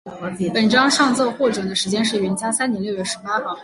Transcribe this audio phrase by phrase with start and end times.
[0.51, 3.43] 本章上奏获准的时间是元嘉三年六月十八日。